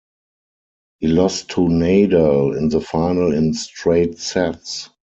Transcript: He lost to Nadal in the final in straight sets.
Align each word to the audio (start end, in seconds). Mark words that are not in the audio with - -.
He 0.97 1.09
lost 1.09 1.49
to 1.49 1.61
Nadal 1.67 2.57
in 2.57 2.69
the 2.69 2.81
final 2.81 3.31
in 3.35 3.53
straight 3.53 4.17
sets. 4.17 4.89